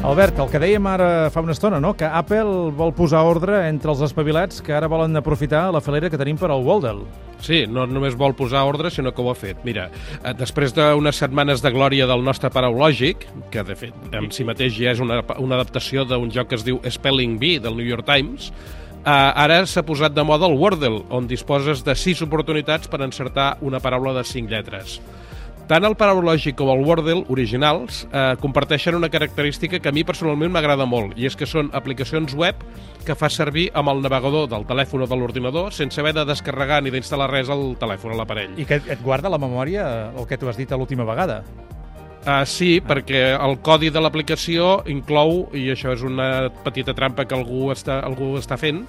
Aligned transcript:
Albert, 0.00 0.38
el 0.40 0.48
que 0.48 0.58
dèiem 0.62 0.86
ara 0.88 1.28
fa 1.28 1.42
una 1.44 1.52
estona, 1.52 1.76
no? 1.76 1.90
que 1.92 2.08
Apple 2.08 2.70
vol 2.72 2.94
posar 2.96 3.20
ordre 3.28 3.58
entre 3.68 3.92
els 3.92 4.00
espavilats 4.06 4.62
que 4.64 4.72
ara 4.72 4.88
volen 4.88 5.12
aprofitar 5.20 5.66
la 5.74 5.82
filera 5.84 6.08
que 6.08 6.16
tenim 6.16 6.38
per 6.40 6.48
al 6.48 6.64
Waldel. 6.64 7.02
Sí, 7.44 7.66
no 7.68 7.84
només 7.84 8.16
vol 8.16 8.32
posar 8.36 8.62
ordre, 8.64 8.88
sinó 8.88 9.12
que 9.12 9.20
ho 9.20 9.28
ha 9.28 9.36
fet. 9.36 9.60
Mira, 9.64 9.90
eh, 10.22 10.32
després 10.38 10.72
d'unes 10.72 11.20
setmanes 11.20 11.60
de 11.60 11.72
glòria 11.76 12.08
del 12.08 12.24
nostre 12.24 12.48
paraulògic, 12.48 13.28
que 13.52 13.62
de 13.62 13.76
fet 13.76 14.16
en 14.16 14.32
si 14.32 14.48
mateix 14.48 14.72
ja 14.78 14.96
és 14.96 15.04
una, 15.04 15.20
una 15.36 15.60
adaptació 15.60 16.08
d'un 16.08 16.32
joc 16.32 16.48
que 16.48 16.56
es 16.56 16.64
diu 16.64 16.80
Spelling 16.88 17.36
Bee 17.38 17.60
del 17.60 17.76
New 17.76 17.84
York 17.86 18.08
Times, 18.08 18.48
eh, 19.04 19.12
ara 19.12 19.66
s'ha 19.68 19.84
posat 19.84 20.16
de 20.16 20.24
moda 20.24 20.48
el 20.48 20.56
Wordle, 20.56 21.04
on 21.12 21.28
disposes 21.28 21.84
de 21.84 21.92
sis 21.92 22.24
oportunitats 22.24 22.88
per 22.88 23.04
encertar 23.04 23.58
una 23.60 23.84
paraula 23.84 24.16
de 24.16 24.24
cinc 24.24 24.48
lletres. 24.48 24.96
Tant 25.70 25.86
el 25.86 25.94
Paraulògic 25.94 26.56
com 26.58 26.66
el 26.72 26.80
Wordle 26.82 27.20
originals 27.30 28.00
eh, 28.10 28.32
comparteixen 28.42 28.96
una 28.98 29.06
característica 29.08 29.78
que 29.78 29.86
a 29.86 29.94
mi 29.94 30.02
personalment 30.02 30.50
m'agrada 30.50 30.82
molt, 30.82 31.12
i 31.14 31.28
és 31.28 31.36
que 31.38 31.46
són 31.46 31.68
aplicacions 31.78 32.32
web 32.34 32.64
que 33.06 33.14
fa 33.14 33.28
servir 33.30 33.68
amb 33.78 33.92
el 33.92 34.00
navegador 34.02 34.48
del 34.50 34.64
telèfon 34.66 35.04
o 35.04 35.06
de 35.06 35.18
l'ordinador 35.20 35.68
sense 35.70 36.00
haver 36.02 36.16
de 36.16 36.24
descarregar 36.26 36.80
ni 36.82 36.90
d'instal·lar 36.90 37.28
res 37.30 37.52
al 37.54 37.76
telèfon, 37.78 38.16
a 38.16 38.18
l'aparell. 38.18 38.56
I 38.58 38.66
que 38.66 38.80
et 38.82 39.04
guarda 39.04 39.30
la 39.30 39.38
memòria 39.38 39.84
el 40.10 40.26
que 40.26 40.40
tu 40.40 40.50
has 40.50 40.58
dit 40.58 40.74
l'última 40.74 41.06
vegada. 41.06 41.44
Uh, 42.26 42.42
sí, 42.42 42.72
ah. 42.80 42.88
perquè 42.90 43.22
el 43.36 43.54
codi 43.62 43.92
de 43.94 44.02
l'aplicació 44.02 44.80
inclou, 44.90 45.46
i 45.54 45.68
això 45.70 45.94
és 45.94 46.02
una 46.02 46.50
petita 46.64 46.96
trampa 46.98 47.28
que 47.30 47.38
algú 47.38 47.70
està, 47.70 48.00
algú 48.02 48.32
està 48.42 48.58
fent, 48.58 48.82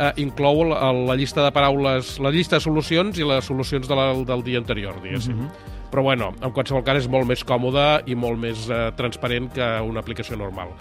uh, 0.00 0.10
inclou 0.18 0.64
la, 0.72 0.90
la 0.90 1.14
llista 1.14 1.46
de 1.46 1.54
paraules, 1.54 2.16
la 2.18 2.34
llista 2.34 2.58
de 2.58 2.66
solucions 2.66 3.22
i 3.22 3.30
les 3.30 3.46
solucions 3.46 3.86
de 3.86 4.02
la, 4.02 4.10
del 4.34 4.42
dia 4.42 4.58
anterior, 4.58 4.98
diguéssim. 4.98 5.38
Mm 5.38 5.46
-hmm 5.46 5.74
però 5.94 6.02
bueno, 6.02 6.32
en 6.42 6.50
qualsevol 6.50 6.82
cas 6.82 7.04
és 7.04 7.06
molt 7.06 7.28
més 7.30 7.44
còmode 7.46 7.84
i 8.10 8.16
molt 8.18 8.40
més 8.42 8.64
eh, 8.66 8.88
transparent 8.98 9.44
que 9.54 9.66
una 9.86 10.02
aplicació 10.02 10.34
normal. 10.34 10.72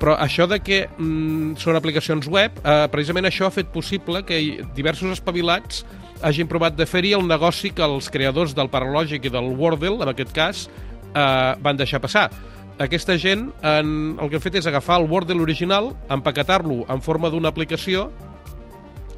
Però 0.00 0.14
això 0.16 0.46
de 0.48 0.56
que 0.64 0.78
mm, 0.86 1.58
són 1.60 1.76
aplicacions 1.76 2.24
web, 2.32 2.56
eh, 2.64 2.86
precisament 2.88 3.28
això 3.28 3.50
ha 3.50 3.52
fet 3.52 3.68
possible 3.74 4.22
que 4.24 4.40
diversos 4.72 5.18
espavilats 5.18 5.82
hagin 6.24 6.48
provat 6.48 6.78
de 6.78 6.86
fer-hi 6.88 7.12
el 7.12 7.28
negoci 7.28 7.74
que 7.76 7.84
els 7.84 8.08
creadors 8.08 8.56
del 8.56 8.72
Paralògic 8.72 9.28
i 9.28 9.34
del 9.34 9.52
Wordle, 9.52 9.98
en 10.00 10.14
aquest 10.14 10.32
cas, 10.32 10.64
eh, 11.12 11.52
van 11.60 11.76
deixar 11.76 12.00
passar. 12.00 12.30
Aquesta 12.80 13.18
gent 13.20 13.50
en, 13.60 14.16
el 14.16 14.32
que 14.32 14.40
han 14.40 14.46
fet 14.48 14.56
és 14.62 14.70
agafar 14.72 14.96
el 15.02 15.10
Wordle 15.12 15.44
original, 15.44 15.92
empaquetar-lo 16.08 16.86
en 16.88 17.04
forma 17.04 17.28
d'una 17.28 17.52
aplicació 17.52 18.08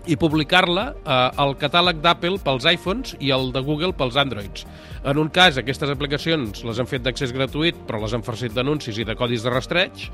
i 0.07 0.17
publicar-la 0.19 0.87
eh, 0.95 1.43
al 1.43 1.57
catàleg 1.61 2.01
d'Apple 2.03 2.41
pels 2.45 2.67
iPhones 2.73 3.17
i 3.21 3.33
el 3.35 3.51
de 3.55 3.62
Google 3.67 3.93
pels 3.97 4.19
Androids. 4.21 4.67
En 5.07 5.19
un 5.23 5.31
cas, 5.31 5.59
aquestes 5.59 5.91
aplicacions 5.93 6.65
les 6.67 6.81
han 6.81 6.91
fet 6.91 7.05
d'accés 7.05 7.35
gratuït, 7.35 7.79
però 7.87 8.01
les 8.03 8.15
han 8.15 8.25
farcit 8.27 8.55
d'anuncis 8.55 8.98
i 8.98 9.07
de 9.07 9.15
codis 9.19 9.45
de 9.47 9.53
rastreig, 9.53 10.09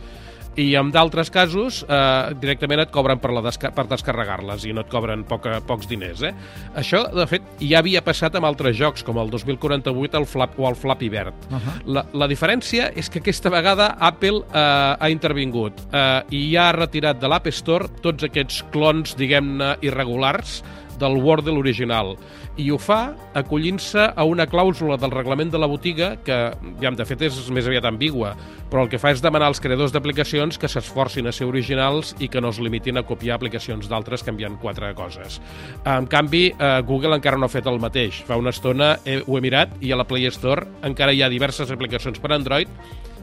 i 0.61 0.75
en 0.77 0.91
d'altres 0.93 1.31
casos 1.33 1.83
eh, 1.87 2.35
directament 2.41 2.83
et 2.85 2.93
cobren 2.93 3.21
per, 3.23 3.33
la 3.33 3.43
desca 3.45 3.71
per 3.75 3.87
descarregar-les 3.91 4.67
i 4.69 4.75
no 4.77 4.85
et 4.85 4.91
cobren 4.93 5.25
poca, 5.29 5.59
pocs 5.67 5.89
diners. 5.91 6.23
Eh? 6.29 6.33
Això, 6.79 7.05
de 7.15 7.27
fet, 7.31 7.47
ja 7.63 7.81
havia 7.81 8.03
passat 8.05 8.37
amb 8.37 8.49
altres 8.49 8.77
jocs, 8.79 9.05
com 9.07 9.21
el 9.23 9.33
2048 9.33 10.21
el 10.21 10.29
Flap, 10.29 10.59
o 10.61 10.69
el 10.69 10.77
Flappy 10.77 11.09
Bird. 11.13 11.49
Uh 11.51 11.57
-huh. 11.57 11.77
la, 11.87 12.05
la 12.13 12.29
diferència 12.29 12.91
és 12.95 13.09
que 13.09 13.19
aquesta 13.21 13.51
vegada 13.51 13.97
Apple 13.99 14.43
eh, 14.53 14.97
ha 15.01 15.09
intervingut 15.11 15.73
eh, 15.93 16.23
i 16.31 16.53
ja 16.53 16.69
ha 16.69 16.73
retirat 16.73 17.21
de 17.21 17.29
l'App 17.29 17.47
Store 17.49 17.89
tots 18.03 18.25
aquests 18.25 18.65
clons, 18.71 19.17
diguem-ne, 19.17 19.77
irregulars 19.83 20.63
del 21.03 21.19
Wordle 21.23 21.59
original 21.59 22.15
i 22.61 22.69
ho 22.71 22.79
fa 22.81 23.15
acollint-se 23.39 24.09
a 24.15 24.25
una 24.29 24.47
clàusula 24.49 24.99
del 25.01 25.13
reglament 25.15 25.53
de 25.53 25.61
la 25.61 25.69
botiga 25.71 26.15
que, 26.25 26.39
ja, 26.83 26.93
de 26.93 27.07
fet, 27.09 27.27
és 27.29 27.39
més 27.55 27.69
aviat 27.69 27.87
ambigua, 27.89 28.35
però 28.71 28.85
el 28.85 28.91
que 28.93 29.01
fa 29.01 29.13
és 29.13 29.23
demanar 29.25 29.51
als 29.51 29.61
creadors 29.63 29.95
d'aplicacions 29.95 30.61
que 30.61 30.71
s'esforcin 30.71 31.29
a 31.29 31.35
ser 31.35 31.49
originals 31.49 32.15
i 32.21 32.29
que 32.33 32.41
no 32.41 32.53
es 32.53 32.61
limitin 32.63 33.01
a 33.01 33.07
copiar 33.09 33.39
aplicacions 33.39 33.89
d'altres 33.89 34.25
canviant 34.27 34.59
quatre 34.61 34.93
coses. 34.99 35.41
En 35.89 36.07
canvi, 36.07 36.51
eh, 36.53 36.73
Google 36.87 37.17
encara 37.17 37.41
no 37.41 37.49
ha 37.49 37.53
fet 37.53 37.67
el 37.67 37.81
mateix. 37.81 38.23
Fa 38.29 38.37
una 38.41 38.53
estona 38.53 38.95
he, 39.05 39.23
ho 39.27 39.39
he 39.39 39.45
mirat 39.45 39.79
i 39.81 39.93
a 39.93 40.01
la 40.01 40.09
Play 40.09 40.29
Store 40.33 40.67
encara 40.87 41.13
hi 41.13 41.23
ha 41.23 41.33
diverses 41.33 41.71
aplicacions 41.73 42.21
per 42.21 42.33
Android 42.37 42.69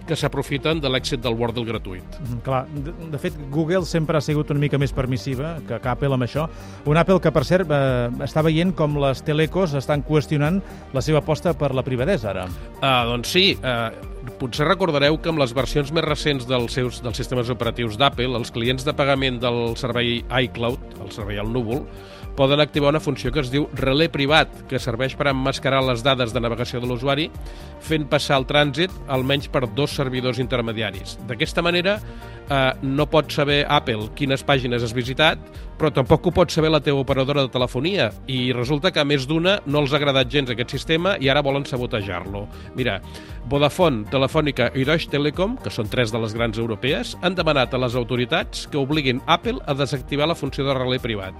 que 0.10 0.18
s'aprofiten 0.18 0.82
de 0.82 0.90
l'èxit 0.92 1.22
del 1.22 1.38
Wordle 1.38 1.66
gratuït. 1.68 2.20
Mm, 2.24 2.42
clar, 2.46 2.64
de, 2.74 2.94
de 3.14 3.22
fet, 3.22 3.38
Google 3.54 3.86
sempre 3.88 4.18
ha 4.18 4.24
sigut 4.26 4.50
una 4.54 4.62
mica 4.62 4.80
més 4.82 4.94
permissiva 4.96 5.58
que, 5.68 5.78
que 5.78 5.92
Apple 5.92 6.16
amb 6.18 6.26
això. 6.26 6.48
Un 6.90 7.00
Apple 7.00 7.20
que, 7.24 7.34
per 7.36 7.46
cert, 7.48 7.70
eh, 7.70 8.10
està 8.26 8.44
veient 8.46 8.74
com 8.76 8.98
les 9.02 9.22
telecos 9.26 9.76
estan 9.78 10.04
qüestionant 10.06 10.62
la 10.96 11.06
seva 11.06 11.22
aposta 11.22 11.54
per 11.58 11.74
la 11.78 11.86
privadesa, 11.86 12.34
ara. 12.34 12.48
Uh, 12.80 13.04
doncs 13.14 13.34
sí, 13.36 13.46
uh, 13.62 13.90
potser 14.42 14.68
recordareu 14.68 15.18
que 15.22 15.32
amb 15.32 15.42
les 15.42 15.54
versions 15.56 15.92
més 15.96 16.06
recents 16.06 16.48
dels 16.50 16.76
seus 16.76 17.02
dels 17.06 17.18
sistemes 17.20 17.52
operatius 17.54 17.98
d'Apple, 18.00 18.34
els 18.40 18.54
clients 18.56 18.86
de 18.86 18.96
pagament 18.96 19.40
del 19.42 19.76
servei 19.80 20.24
iCloud, 20.24 21.00
el 21.04 21.14
servei 21.16 21.40
al 21.42 21.52
núvol, 21.54 21.86
poden 22.36 22.60
activar 22.60 22.90
una 22.90 23.02
funció 23.04 23.32
que 23.32 23.42
es 23.44 23.52
diu 23.52 23.68
relé 23.76 24.10
privat, 24.12 24.52
que 24.70 24.80
serveix 24.80 25.16
per 25.20 25.30
emmascarar 25.32 25.82
les 25.86 26.04
dades 26.06 26.34
de 26.34 26.42
navegació 26.44 26.80
de 26.80 26.90
l'usuari, 26.90 27.30
fent 27.84 28.08
passar 28.12 28.40
el 28.40 28.48
trànsit 28.50 28.94
almenys 29.08 29.50
per 29.52 29.66
dos 29.76 29.96
servidors 29.96 30.40
intermediaris. 30.40 31.18
D'aquesta 31.28 31.64
manera, 31.66 32.00
eh, 32.50 32.74
no 32.82 33.06
pot 33.10 33.32
saber 33.32 33.66
Apple 33.70 34.10
quines 34.16 34.44
pàgines 34.46 34.84
has 34.84 34.94
visitat, 34.96 35.40
però 35.80 35.92
tampoc 35.94 36.28
ho 36.28 36.34
pot 36.36 36.52
saber 36.52 36.72
la 36.72 36.82
teva 36.84 37.00
operadora 37.00 37.46
de 37.46 37.54
telefonia. 37.54 38.12
I 38.28 38.52
resulta 38.54 38.92
que 38.92 39.00
a 39.00 39.08
més 39.08 39.28
d'una 39.28 39.60
no 39.66 39.80
els 39.80 39.94
ha 39.94 39.98
agradat 39.98 40.30
gens 40.32 40.50
aquest 40.50 40.72
sistema 40.76 41.16
i 41.20 41.30
ara 41.30 41.42
volen 41.46 41.66
sabotejar-lo. 41.66 42.48
Mira, 42.76 43.00
Vodafone, 43.50 44.06
Telefònica 44.12 44.72
i 44.76 44.86
Deutsche 44.86 45.10
Telekom, 45.10 45.58
que 45.64 45.72
són 45.72 45.90
tres 45.90 46.12
de 46.12 46.20
les 46.20 46.36
grans 46.36 46.58
europees, 46.58 47.16
han 47.22 47.36
demanat 47.36 47.74
a 47.74 47.82
les 47.82 47.96
autoritats 47.96 48.68
que 48.68 48.78
obliguin 48.78 49.22
Apple 49.26 49.60
a 49.66 49.74
desactivar 49.74 50.28
la 50.28 50.36
funció 50.36 50.68
de 50.68 50.74
relé 50.78 51.00
privat 51.00 51.36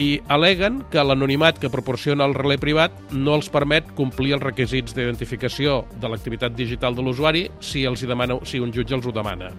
i 0.00 0.14
aleguen 0.32 0.80
que 0.90 1.02
l'anonimat 1.04 1.58
que 1.60 1.68
proporciona 1.68 2.24
el 2.24 2.34
relé 2.34 2.56
privat 2.58 2.94
no 3.12 3.36
els 3.36 3.50
permet 3.52 3.92
complir 3.98 4.32
els 4.36 4.42
requisits 4.42 4.96
d'identificació 4.96 5.82
de 6.00 6.08
l'activitat 6.08 6.56
digital 6.56 6.96
de 6.96 7.04
l'usuari 7.04 7.44
si, 7.60 7.84
els 7.84 8.00
demana, 8.08 8.38
si 8.48 8.62
un 8.64 8.72
jutge 8.72 8.96
els 8.96 9.06
ho 9.06 9.12
demana. 9.12 9.52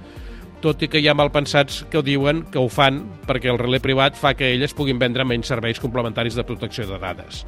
Tot 0.62 0.81
i 0.81 0.90
que 0.90 1.00
hi 1.02 1.07
ha 1.09 1.18
malpensats 1.18 1.84
que 1.90 1.97
ho 2.02 2.06
diuen 2.06 2.44
que 2.53 2.62
ho 2.62 2.68
fan 2.69 3.03
perquè 3.29 3.53
el 3.53 3.62
relé 3.62 3.79
privat 3.81 4.18
fa 4.18 4.34
que 4.38 4.50
elles 4.53 4.74
puguin 4.78 5.00
vendre 5.02 5.25
menys 5.25 5.50
serveis 5.53 5.81
complementaris 5.81 6.38
de 6.38 6.46
protecció 6.46 6.90
de 6.90 7.00
dades 7.02 7.46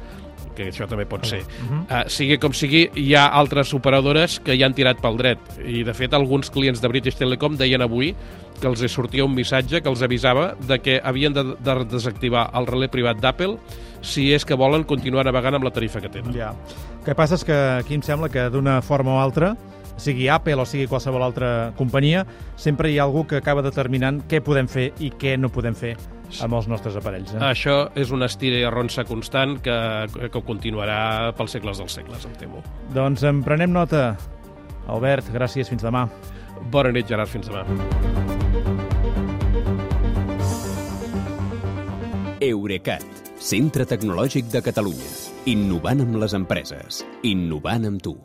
que 0.54 0.68
això 0.70 0.88
també 0.90 1.06
pot 1.06 1.26
ser. 1.26 1.42
Uh 1.42 1.70
-huh. 1.70 1.82
uh, 1.82 2.08
sigui 2.08 2.38
com 2.38 2.52
sigui, 2.52 2.90
hi 2.94 3.14
ha 3.14 3.26
altres 3.26 3.74
operadores 3.74 4.40
que 4.40 4.56
ja 4.58 4.66
han 4.66 4.74
tirat 4.74 5.00
pel 5.00 5.16
dret. 5.16 5.38
I, 5.66 5.82
de 5.84 5.94
fet, 5.94 6.14
alguns 6.14 6.50
clients 6.50 6.80
de 6.80 6.88
British 6.88 7.16
Telecom 7.16 7.56
deien 7.56 7.82
avui 7.82 8.14
que 8.60 8.66
els 8.66 8.92
sortia 8.92 9.24
un 9.24 9.34
missatge 9.34 9.82
que 9.82 9.88
els 9.88 10.02
avisava 10.02 10.54
de 10.68 10.78
que 10.78 11.00
havien 11.02 11.32
de, 11.32 11.42
de 11.42 11.84
desactivar 11.84 12.50
el 12.54 12.66
relé 12.66 12.88
privat 12.88 13.20
d'Apple 13.20 13.58
si 14.00 14.32
és 14.32 14.44
que 14.44 14.54
volen 14.54 14.84
continuar 14.84 15.24
navegant 15.24 15.54
amb 15.54 15.64
la 15.64 15.70
tarifa 15.70 16.00
que 16.00 16.08
tenen. 16.08 16.32
Ja. 16.32 16.50
El 16.50 17.04
que 17.04 17.14
passa 17.14 17.34
és 17.34 17.44
que 17.44 17.54
aquí 17.80 17.94
em 17.94 18.02
sembla 18.02 18.28
que 18.28 18.48
d'una 18.50 18.80
forma 18.82 19.16
o 19.16 19.20
altra 19.20 19.56
sigui 19.96 20.28
Apple 20.28 20.60
o 20.60 20.66
sigui 20.66 20.86
qualsevol 20.86 21.22
altra 21.22 21.72
companyia, 21.76 22.26
sempre 22.56 22.90
hi 22.90 22.98
ha 22.98 23.04
algú 23.04 23.26
que 23.26 23.36
acaba 23.36 23.62
determinant 23.62 24.22
què 24.28 24.42
podem 24.42 24.68
fer 24.68 24.92
i 24.98 25.10
què 25.10 25.38
no 25.38 25.52
podem 25.54 25.74
fer 25.74 25.96
amb 26.44 26.58
els 26.58 26.68
nostres 26.70 26.96
aparells. 26.98 27.34
Eh? 27.34 27.40
Això 27.46 27.76
és 27.98 28.12
una 28.14 28.28
estira 28.30 28.60
i 28.60 28.66
arronsa 28.66 29.06
constant 29.08 29.58
que, 29.64 29.76
que 30.32 30.44
continuarà 30.46 31.32
pels 31.38 31.56
segles 31.56 31.80
dels 31.82 31.98
segles, 32.00 32.26
em 32.28 32.36
temo. 32.40 32.62
Doncs 32.94 33.24
en 33.28 33.42
prenem 33.46 33.74
nota. 33.74 34.14
Albert, 34.90 35.30
gràcies, 35.34 35.70
fins 35.70 35.84
demà. 35.84 36.06
Bona 36.72 36.92
nit, 36.94 37.08
Gerard, 37.08 37.30
fins 37.30 37.48
demà. 37.48 37.64
Eurecat, 42.44 43.04
centre 43.40 43.86
tecnològic 43.88 44.50
de 44.52 44.60
Catalunya. 44.64 45.10
Innovant 45.48 46.04
amb 46.04 46.20
les 46.20 46.36
empreses. 46.36 47.04
Innovant 47.24 47.88
amb 47.88 48.04
tu. 48.04 48.18